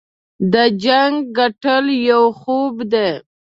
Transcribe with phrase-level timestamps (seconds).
[0.53, 3.09] د جنګ ګټل یو خوب دی.